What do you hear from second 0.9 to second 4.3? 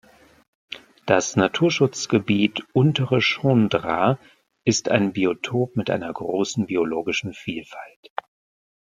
Das Naturschutzgebiet "Untere Schondra"